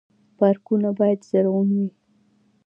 [0.37, 1.87] پارکونه باید زرغون وي